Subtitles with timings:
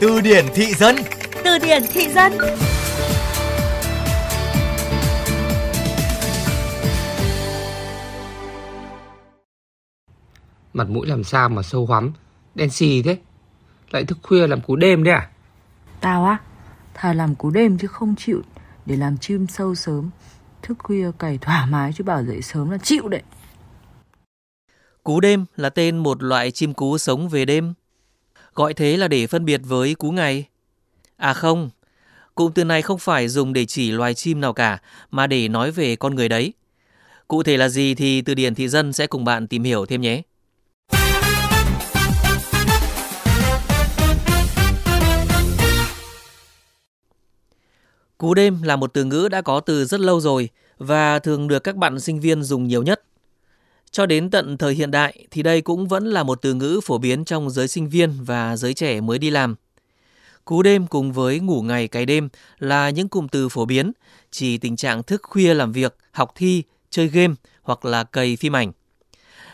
[0.00, 0.96] Từ điển thị dân.
[1.44, 2.32] Từ điển thị dân.
[10.72, 12.12] Mặt mũi làm sao mà sâu hoắm.
[12.54, 13.18] Đen xì thế.
[13.90, 15.30] Lại thức khuya làm cú đêm đấy à?
[16.00, 16.38] Tao á
[16.94, 18.42] Thà làm cú đêm chứ không chịu
[18.86, 20.10] Để làm chim sâu sớm.
[20.62, 23.22] Thức khuya cày thoải mái chứ bảo dậy sớm là chịu đấy.
[25.04, 27.74] Cú đêm là tên một loại chim cú sống về đêm.
[28.56, 30.44] Gọi thế là để phân biệt với cú ngày.
[31.16, 31.70] À không,
[32.34, 34.78] cụm từ này không phải dùng để chỉ loài chim nào cả,
[35.10, 36.52] mà để nói về con người đấy.
[37.28, 40.00] Cụ thể là gì thì từ điển thị dân sẽ cùng bạn tìm hiểu thêm
[40.00, 40.22] nhé.
[48.18, 50.48] Cú đêm là một từ ngữ đã có từ rất lâu rồi
[50.78, 53.02] và thường được các bạn sinh viên dùng nhiều nhất.
[53.96, 56.98] Cho đến tận thời hiện đại thì đây cũng vẫn là một từ ngữ phổ
[56.98, 59.54] biến trong giới sinh viên và giới trẻ mới đi làm.
[60.44, 63.92] Cú đêm cùng với ngủ ngày cái đêm là những cụm từ phổ biến,
[64.30, 68.56] chỉ tình trạng thức khuya làm việc, học thi, chơi game hoặc là cày phim
[68.56, 68.72] ảnh.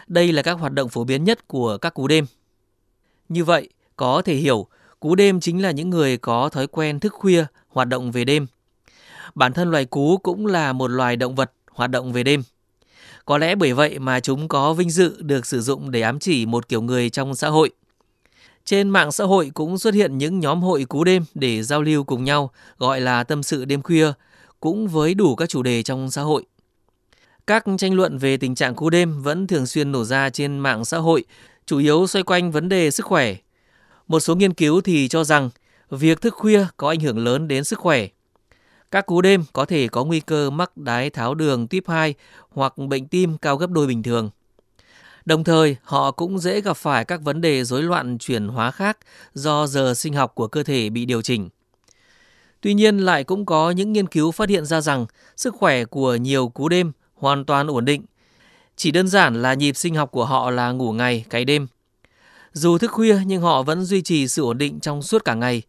[0.06, 2.26] Đây là các hoạt động phổ biến nhất của các cú đêm.
[3.28, 4.66] Như vậy, có thể hiểu,
[5.00, 8.46] cú đêm chính là những người có thói quen thức khuya, hoạt động về đêm.
[9.34, 12.42] Bản thân loài cú cũng là một loài động vật hoạt động về đêm.
[13.24, 16.46] Có lẽ bởi vậy mà chúng có vinh dự được sử dụng để ám chỉ
[16.46, 17.70] một kiểu người trong xã hội.
[18.64, 22.04] Trên mạng xã hội cũng xuất hiện những nhóm hội cú đêm để giao lưu
[22.04, 24.12] cùng nhau, gọi là tâm sự đêm khuya,
[24.60, 26.44] cũng với đủ các chủ đề trong xã hội.
[27.46, 30.84] Các tranh luận về tình trạng cú đêm vẫn thường xuyên nổ ra trên mạng
[30.84, 31.24] xã hội,
[31.66, 33.36] chủ yếu xoay quanh vấn đề sức khỏe.
[34.08, 35.50] Một số nghiên cứu thì cho rằng
[35.90, 38.08] việc thức khuya có ảnh hưởng lớn đến sức khỏe.
[38.92, 42.14] Các cú đêm có thể có nguy cơ mắc đái tháo đường tuyếp 2
[42.50, 44.30] hoặc bệnh tim cao gấp đôi bình thường.
[45.24, 48.98] Đồng thời, họ cũng dễ gặp phải các vấn đề rối loạn chuyển hóa khác
[49.34, 51.48] do giờ sinh học của cơ thể bị điều chỉnh.
[52.60, 56.14] Tuy nhiên lại cũng có những nghiên cứu phát hiện ra rằng sức khỏe của
[56.14, 58.04] nhiều cú đêm hoàn toàn ổn định.
[58.76, 61.66] Chỉ đơn giản là nhịp sinh học của họ là ngủ ngày, cái đêm.
[62.52, 65.62] Dù thức khuya nhưng họ vẫn duy trì sự ổn định trong suốt cả ngày.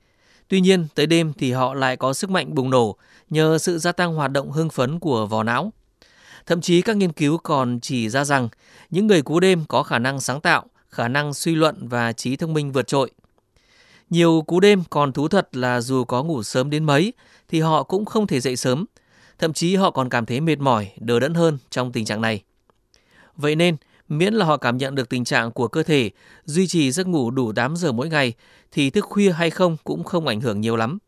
[0.48, 2.98] Tuy nhiên, tới đêm thì họ lại có sức mạnh bùng nổ
[3.34, 5.74] nhờ sự gia tăng hoạt động hưng phấn của vỏ não.
[6.46, 8.50] Thậm chí các nghiên cứu còn chỉ ra rằng
[8.90, 12.36] những người cú đêm có khả năng sáng tạo, khả năng suy luận và trí
[12.36, 13.12] thông minh vượt trội.
[14.10, 17.14] Nhiều cú đêm còn thú thật là dù có ngủ sớm đến mấy
[17.50, 18.86] thì họ cũng không thể dậy sớm.
[19.40, 22.44] Thậm chí họ còn cảm thấy mệt mỏi, đờ đẫn hơn trong tình trạng này.
[23.36, 23.76] Vậy nên,
[24.10, 26.10] miễn là họ cảm nhận được tình trạng của cơ thể,
[26.46, 28.34] duy trì giấc ngủ đủ 8 giờ mỗi ngày
[28.72, 31.00] thì thức khuya hay không cũng không ảnh hưởng nhiều lắm.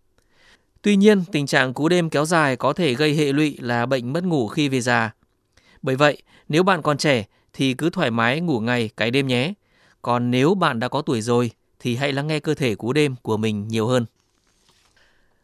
[0.85, 4.13] Tuy nhiên, tình trạng cú đêm kéo dài có thể gây hệ lụy là bệnh
[4.13, 5.13] mất ngủ khi về già.
[5.81, 9.53] Bởi vậy, nếu bạn còn trẻ thì cứ thoải mái ngủ ngày cái đêm nhé.
[10.01, 13.15] Còn nếu bạn đã có tuổi rồi thì hãy lắng nghe cơ thể cú đêm
[13.21, 14.05] của mình nhiều hơn.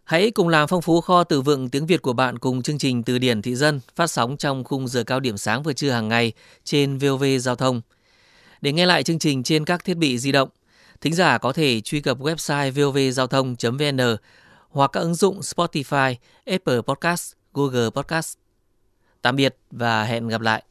[0.04, 3.04] Hãy cùng làm phong phú kho từ vựng tiếng Việt của bạn cùng chương trình
[3.04, 6.08] Từ điển thị dân phát sóng trong khung giờ cao điểm sáng vừa trưa hàng
[6.08, 7.82] ngày trên VOV Giao thông.
[8.62, 10.50] Để nghe lại chương trình trên các thiết bị di động,
[11.02, 14.18] thính giả có thể truy cập website vovgiao thông.vn
[14.72, 16.16] hoặc các ứng dụng Spotify,
[16.46, 18.38] Apple Podcast, Google Podcast.
[19.22, 20.64] Tạm biệt và hẹn gặp lại.